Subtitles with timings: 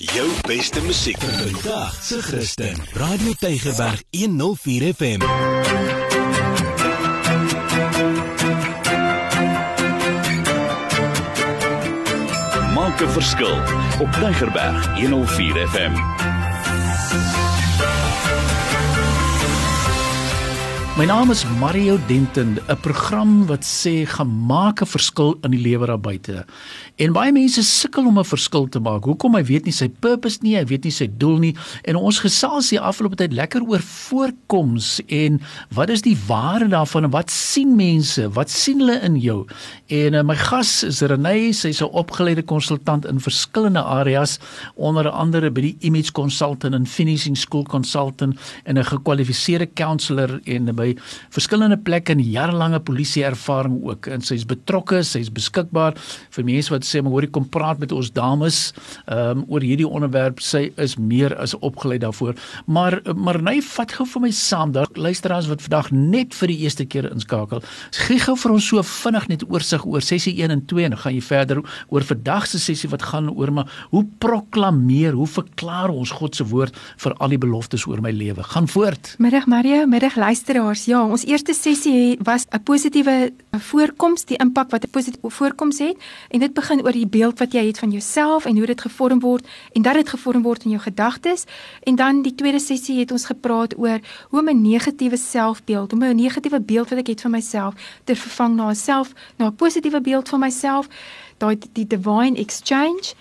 [0.00, 2.76] Jou beste musiek vandag se Christen.
[2.92, 5.18] Radio Tygerberg 104 FM.
[12.74, 13.58] Maak 'n verskil
[14.00, 16.19] op Tygerberg 104 FM.
[21.00, 25.86] My naam is Mario Denton, 'n program wat sê gemaak 'n verskil in die lewe
[25.86, 26.44] daar buite.
[26.96, 29.04] En baie mense sukkel om 'n verskil te maak.
[29.04, 29.34] Hoekom?
[29.34, 31.56] Hy weet nie sy purpose nie, hy weet nie sy doel nie.
[31.84, 35.40] En ons gesels hier afgelope tyd lekker oor voorkoms en
[35.72, 38.28] wat is die waarde daarvan en wat sien mense?
[38.32, 39.46] Wat sien hulle in jou?
[39.86, 44.38] En uh, my gas is Renée, sy's 'n opgeleide konsultant in verskillende areas,
[44.74, 50.74] onder andere by die Image Consultant en Finishing School Consultant en 'n gekwalifiseerde counselor en
[50.74, 50.89] by
[51.34, 54.10] verskillende plekke en jarelange polisie ervaring ook.
[54.10, 55.98] En sy's betrokke, sy's beskikbaar.
[56.34, 58.60] Vir mense wat sê maar hoorie kom praat met ons dames
[59.06, 60.40] um, oor hierdie onderwerp.
[60.44, 62.36] Sy is meer as opgelei daarvoor.
[62.66, 64.74] Maar maar nee vat gou vir my saam.
[64.76, 67.62] Daar luisteraars wat vandag net vir die eerste keer inskakel
[68.06, 71.02] gee gou vir ons so vinnig net oorsig oor sessie 1 en 2 en dan
[71.02, 71.60] gaan jy verder
[71.92, 76.46] oor vandag se sessie wat gaan oor maar hoe proklameer hoe verklaar ons God se
[76.52, 78.44] woord vir al die beloftes oor my lewe?
[78.54, 79.14] Gaan voort.
[79.18, 79.86] Middag Mario.
[79.90, 80.18] Middag
[80.70, 85.78] luisteraars ja ons eerste sessie was 'n positiewe voorkoms die impak wat 'n positiewe voorkoms
[85.78, 85.96] het
[86.30, 89.20] en dit begin oor die beeld wat jy het van jouself en hoe dit gevorm
[89.20, 91.44] word en dat dit gevorm word in jou gedagtes.
[91.82, 93.98] En dan die tweede sessie het ons gepraat oor
[94.30, 98.16] hoe om 'n negatiewe selfbeeld, om 'n negatiewe beeld wat ek het van myself te
[98.16, 100.88] vervang na 'n self, na 'n positiewe beeld van myself,
[101.38, 103.14] daai die divine exchange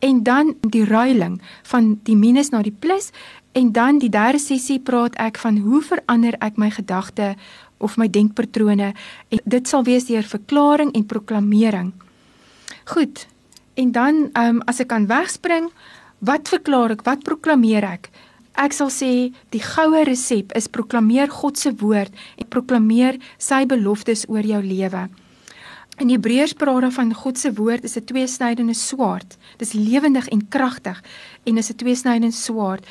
[0.00, 3.10] en dan die ruiling van die minus na die plus
[3.52, 7.34] en dan die derde sessie praat ek van hoe verander ek my gedagte
[7.78, 8.92] of my denkpatrone
[9.28, 11.92] en dit sal wees deur verklaring en proklamering.
[12.94, 13.26] Goed.
[13.74, 15.70] En dan ehm um, as ek kan wegspring,
[16.18, 17.04] wat verklaar ek?
[17.06, 18.10] Wat proklameer ek?
[18.60, 24.26] Ek sal sê die goue resep is proklameer God se woord en proklameer sy beloftes
[24.28, 25.08] oor jou lewe.
[26.00, 29.36] In Hebreërs praat daar van God se woord is 'n tweesnydende swaard.
[29.56, 31.02] Dis lewendig en kragtig
[31.44, 32.86] en is 'n tweesnydende swaard.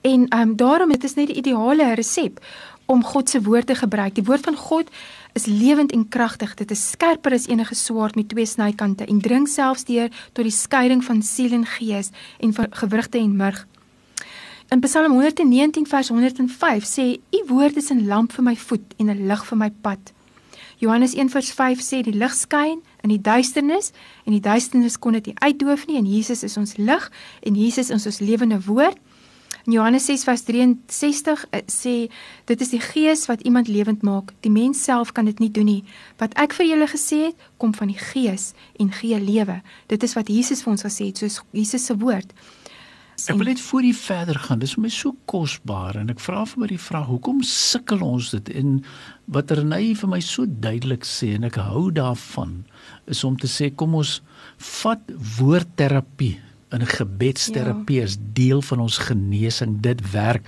[0.00, 2.44] En ehm um, daarom dit is net die ideale resep
[2.86, 4.14] om God se woord te gebruik.
[4.14, 4.90] Die woord van God
[5.32, 6.54] is lewend en kragtig.
[6.54, 10.52] Dit is skerper as enige swaard met twee snykante en dring selfs deur tot die
[10.52, 12.08] skeiding van siel en gees
[12.38, 13.66] en van gewrigte en murg.
[14.68, 19.10] In Psalm 119 vers 105 sê: "U woord is 'n lamp vir my voet en
[19.10, 20.12] 'n lig vir my pad."
[20.82, 23.92] Johannes 1 vers 5 sê die lig skyn in die duisternis
[24.24, 27.10] en die duisternis kon dit nie uitdoof nie en Jesus is ons lig
[27.42, 28.98] en Jesus is ons lewende woord.
[29.64, 31.94] In Johannes 6 vers 63 uh, sê
[32.50, 34.34] dit is die gees wat iemand lewend maak.
[34.44, 35.84] Die mens self kan dit nie doen nie.
[36.20, 39.62] Wat ek vir julle gesê het, kom van die gees en gee lewe.
[39.88, 42.36] Dit is wat Jesus vir ons gesê het, soos Jesus se woord.
[43.14, 44.58] Ek wil net voor die verder gaan.
[44.58, 48.32] Dis vir my so kosbaar en ek vra vir my die vraag, hoekom sukkel ons
[48.34, 48.80] dit in
[49.32, 52.64] wat Renée vir my so duidelik sê en ek hou daarvan
[53.10, 54.18] is om te sê kom ons
[54.82, 56.34] vat woordterapie
[56.74, 58.08] in gebedsterapie ja.
[58.08, 59.78] is deel van ons genesing.
[59.84, 60.46] Dit werk.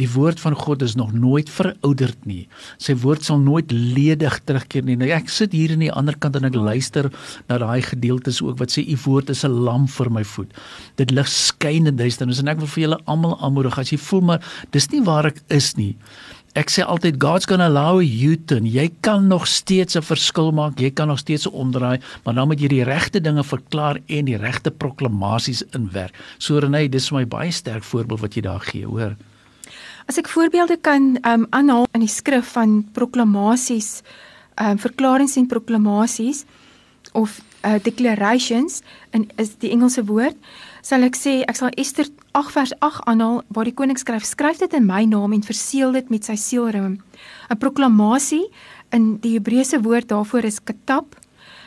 [0.00, 2.46] Die woord van God is nog nooit verouderd nie.
[2.82, 4.96] Sy woord sal nooit ledig terugkeer nie.
[4.98, 7.10] Nou, ek sit hier aan die ander kant en ek luister
[7.48, 10.52] na daai gedeeltes ook wat sê u woord is 'n lamp vir my voet.
[10.96, 14.20] Dit lig skyn in duisternis en ek wil vir julle almal aanmoedig as jy voel
[14.20, 15.96] maar dis nie waar ek is nie
[16.56, 20.52] ek sê altyd God's going to allow you to jy kan nog steeds 'n verskil
[20.52, 24.24] maak jy kan nog steeds omdraai maar dan moet jy die regte dinge verklaar en
[24.24, 26.14] die regte proklamasies inwerk.
[26.38, 29.16] So Renée dis vir my baie sterk voorbeeld wat jy daar gee hoor.
[30.08, 34.02] As ek voorbeelde kan um, aanhaal in die skrif van proklamasies
[34.56, 36.44] um, verklaringe en proklamasies
[37.12, 40.36] of uh, declarations in is die Engelse woord
[40.80, 44.58] sal ek sê ek sal Ester 8 vers 8 aanhaal waar die koning skryf skryf
[44.60, 46.98] dit in my naam en verseël dit met sy seelring
[47.48, 48.44] 'n proklamasie
[48.92, 51.16] in die Hebreëse woord daarvoor is katab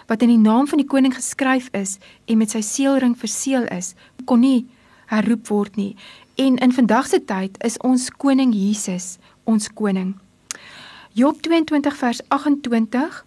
[0.08, 3.96] wat in die naam van die koning geskryf is en met sy seelring verseël is
[4.26, 4.68] kon nie
[5.06, 5.96] herroep word nie.
[6.38, 10.16] En in vandag se tyd is ons koning Jesus ons koning.
[11.14, 13.26] Job 22 vers 28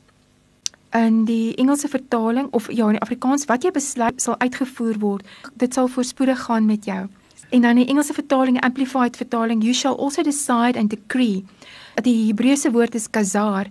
[0.92, 5.26] in die Engelse vertaling of ja in die Afrikaans wat jy besluit sal uitgevoer word
[5.54, 7.08] dit sal voorspoedig gaan met jou
[7.52, 11.44] en dan die Engelse vertaling amplified vertaling you shall also decide and decree.
[12.02, 13.68] Die Hebreëse woord is kazar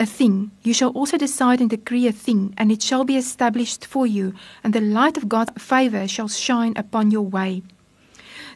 [0.00, 0.50] a thing.
[0.62, 4.32] You shall also decide and decree a thing and it shall be established for you
[4.64, 7.62] and the light of God's favor shall shine upon your way.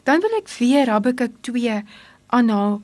[0.03, 1.83] Dan wil ek weer Habakuk 2
[2.27, 2.81] aanhaal.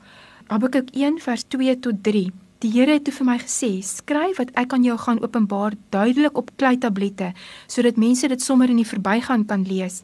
[0.48, 4.50] Habakuk 1 vers 2 tot 3 Die Here het toe vir my gesê: "Skryf wat
[4.54, 7.32] ek aan jou gaan openbaar duidelik op kleitablette
[7.66, 10.02] sodat mense dit sommer in die verbygaan kan lees."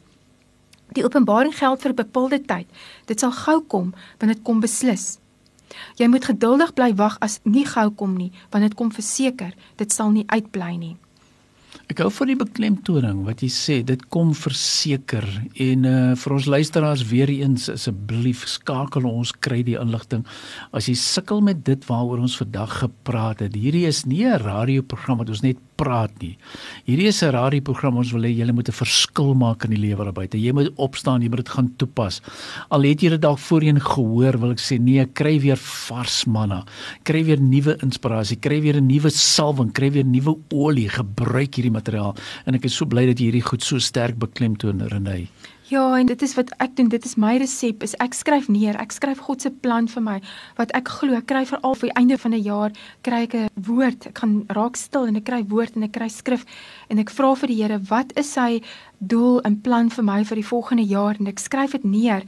[0.97, 2.67] Die openbaring geld vir 'n bepaalde tyd.
[3.05, 5.19] Dit sal gou kom wanneer dit kom beslis.
[5.95, 9.91] Jy moet geduldig bly wag as nie gou kom nie, want dit kom verseker, dit
[9.91, 10.97] sal nie uitbly nie.
[11.89, 15.25] Ek hou van die beklemtoning wat jy sê, dit kom verseker
[15.65, 20.21] en uh vir ons luisteraars weer eens asseblief skakel ons kry die inligting.
[20.69, 25.17] As jy sukkel met dit waaroor ons vandag gepraat het, hierdie is nie 'n radioprogram
[25.23, 26.35] wat ons net praat nie.
[26.85, 30.03] Hierdie is 'n radioprogram ons wil hê julle moet 'n verskil maak in die lewe
[30.03, 30.37] daar buite.
[30.37, 32.21] Jy moet opstaan, jy moet dit gaan toepas.
[32.69, 36.65] Al het jy dit dalk voorheen gehoor, wil ek sê nee, kry weer vars manna.
[37.03, 41.71] Kry weer nuwe inspirasie, kry weer 'n nuwe salwing, kry weer nuwe olie, gebruik hierdie
[41.79, 42.15] materiaal
[42.45, 45.25] en ek is so bly dat jy hierdie goed so sterk beklemtoon Renay.
[45.69, 46.87] Ja, en dit is wat ek doen.
[46.89, 47.83] Dit is my resep.
[47.85, 48.73] Is ek skryf neer.
[48.81, 50.15] Ek skryf God se plan vir my
[50.57, 51.13] wat ek glo.
[51.13, 52.71] Ek kry veral vir die einde van 'n jaar
[53.05, 54.07] kry ek 'n woord.
[54.07, 56.43] Ek gaan raak stil en ek kry woord en ek kry skrif
[56.89, 58.61] en ek vra vir die Here, wat is sy
[58.97, 62.23] doel en plan vir my vir die volgende jaar en ek skryf dit neer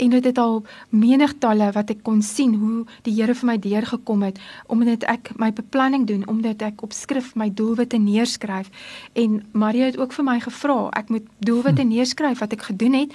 [0.00, 4.24] en dit het al menigtalle wat ek kon sien hoe die Here vir my deurgekom
[4.24, 4.40] het
[4.72, 8.70] omdat ek my beplanning doen omdat ek op skrif my doelwitte neerskryf.
[9.12, 11.92] En Maria het ook vir my gevra ek moet doelwitte hm.
[11.92, 13.14] neerskryf wat ek gedoen het.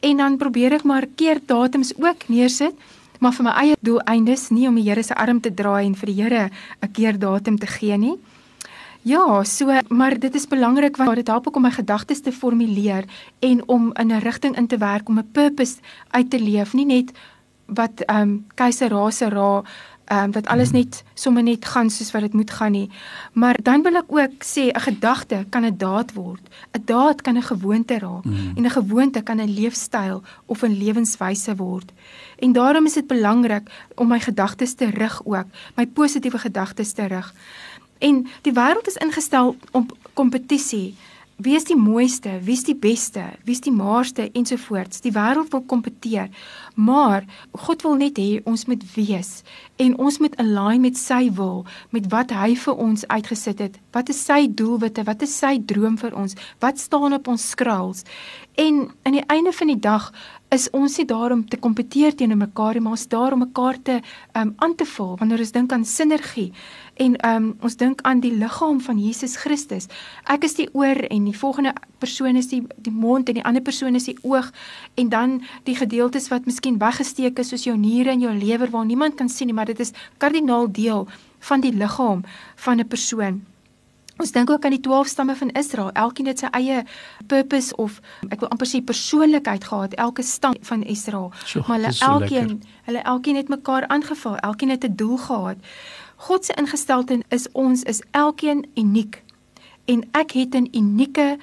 [0.00, 2.76] En dan probeer ek maar keer datums ook neersit
[3.20, 6.12] maar vir my eie doeleindes nie om die Here se arm te draai en vir
[6.12, 6.50] die Here
[6.82, 8.16] 'n keer datum te gee nie
[9.06, 13.04] Ja, so maar dit is belangrik want dit help ook om my gedagtes te formuleer
[13.38, 15.76] en om in 'n rigting in te werk om 'n purpose
[16.10, 17.12] uit te leef, nie net
[17.66, 19.62] wat ehm um, keiser rase ra
[20.04, 22.90] ehm um, dat alles net sommer net gaan soos wat dit moet gaan nie.
[23.32, 26.42] Maar dan wil ek ook sê 'n gedagte kan 'n daad word.
[26.72, 28.52] 'n Daad kan 'n gewoonte raak mm.
[28.56, 31.92] en 'n gewoonte kan 'n leefstyl of 'n lewenswyse word.
[32.38, 37.06] En daarom is dit belangrik om my gedagtes te rig ook, my positiewe gedagtes te
[37.06, 37.34] rig.
[37.98, 40.94] En die wêreld is ingestel op kompetisie.
[41.36, 42.38] Wie is die mooiste?
[42.42, 43.22] Wie is die beste?
[43.44, 45.02] Wie is die maarste ensovoorts?
[45.04, 46.30] Die wêreld wil kompeteer.
[46.74, 49.42] Maar God wil net hê ons moet wees
[49.76, 53.76] en ons moet align met sy wil, met wat hy vir ons uitgesit het.
[53.92, 55.04] Wat is sy doelwitte?
[55.04, 56.36] Wat is sy droom vir ons?
[56.64, 58.04] Wat staan op ons skrals?
[58.56, 60.12] En aan die einde van die dag
[60.54, 63.76] is ons nie daar om te kompeteer teenoor mekaar nie, maar ons daar om mekaar
[63.82, 63.96] te
[64.38, 66.52] um aan te vul wanneer ons dink aan sinergie.
[67.02, 69.90] En um ons dink aan die liggaam van Jesus Christus.
[70.24, 73.64] Ek is die oor en die volgende persoon is die die mond en die ander
[73.64, 74.52] persoon is die oog
[74.94, 78.86] en dan die gedeeltes wat miskien weggesteek is soos jou niere en jou lewer waar
[78.86, 81.06] niemand kan sien nie, maar dit is kardinaal deel
[81.38, 82.24] van die liggaam
[82.56, 83.44] van 'n persoon.
[84.16, 85.90] Ons dink ook aan die 12 stamme van Israel.
[85.92, 86.84] Elkeen het sy eie
[87.28, 91.32] purpose of ek wil amper sê persoonlikheid gehad, elke stam van Israel.
[91.44, 92.80] So, maar hulle so elkeen, lekker.
[92.88, 94.36] hulle elkeen het mekaar aangeval.
[94.36, 95.56] Elkeen het 'n doel gehad.
[96.16, 99.22] God se ingesteldheid is ons is elkeen uniek.
[99.84, 101.38] En ek het 'n unieke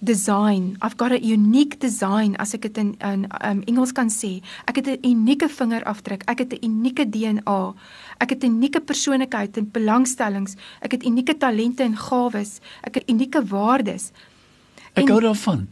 [0.00, 0.76] design.
[0.82, 4.42] I've got a unique design as ek dit in in um, Engels kan sê.
[4.68, 6.22] Ek het 'n unieke vingerafdruk.
[6.26, 7.74] Ek het 'n unieke DNA.
[8.18, 10.56] Ek het 'n unieke persoonlikheid en belangstellings.
[10.80, 12.60] Ek het unieke talente en gawes.
[12.82, 14.12] Ek het unieke waardes.
[14.94, 15.68] Ek hou daarvan.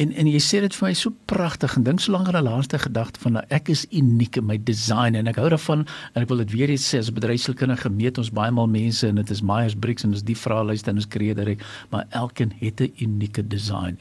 [0.00, 2.48] En en jy sê dit vir my so pragtig en dink so lank aan 'n
[2.48, 5.84] laaste gedagte van nou, ek is uniek in my design en ek hou daarvan
[6.14, 9.14] en ek wil dit weer eens sê as bedryfskundige gemeet ons baie maal mense en
[9.14, 11.56] dit is Myers-Briggs en ons die vraelyste en ons kreator
[11.90, 13.98] maar elkeen het 'n unieke design.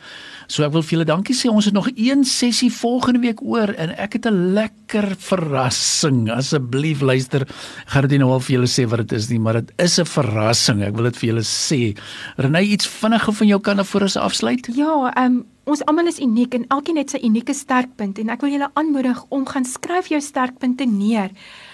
[0.47, 3.73] So ek wil vir julle dankie sê ons het nog een sessie volgende week oor
[3.75, 6.31] en ek het 'n lekker verrassing.
[6.31, 7.48] Asseblief luister,
[7.86, 10.00] gaan dit nie nou al vir julle sê wat dit is nie, maar dit is
[10.00, 10.83] 'n verrassing.
[10.83, 11.98] Ek wil dit vir julle sê.
[12.38, 14.69] Renay iets vinniger van jou kant af voor ons afsluit?
[14.74, 18.41] Ja, ehm um, Ons almal is uniek en elkeen het sy unieke sterkpunt en ek
[18.41, 21.30] wil julle aanmoedig om gaan skryf jou sterkpunte neer.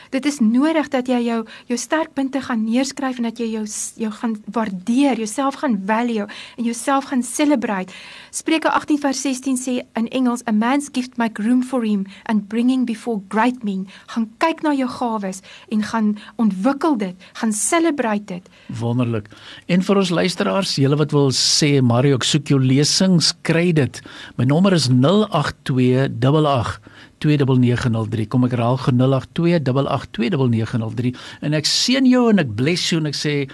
[0.09, 3.65] Dit is nodig dat jy jou jou sterkpunte gaan neerskryf en dat jy jou
[3.97, 6.25] jou gaan waardeer, jouself gaan value
[6.57, 7.93] en jouself gaan celebrate.
[8.31, 12.47] Spreuke 18 vers 16 sê in Engels a man's gift make room for him and
[12.47, 13.87] bringing before great men.
[14.13, 18.49] Gaan kyk na jou gawes en gaan ontwikkel dit, gaan celebrate dit.
[18.79, 19.27] Wonderlik.
[19.67, 24.01] En vir ons luisteraars, julle wat wil sê Mario, ek soek jou lesings, kry dit.
[24.37, 26.79] My nommer is 08288
[27.23, 33.17] 2903 kom ek herhaal 0828822903 en ek seën jou en ek bless jou en ek
[33.17, 33.49] sê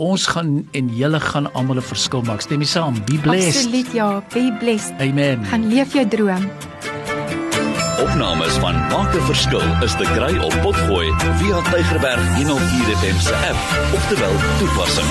[0.00, 2.40] ons gaan en julle gaan almal 'n verskil maak.
[2.40, 2.94] Stem jy saam?
[3.04, 3.56] Be blessed.
[3.56, 4.22] Absoluut ja.
[4.32, 4.94] Be blessed.
[5.00, 5.44] Amen.
[5.44, 6.50] Gaan leef jou droom.
[8.02, 13.34] Opnames van Maak 'n Verskil is te kry op Potgooi via Tigerberg 104 FM se
[13.34, 15.10] app of te wel toepassing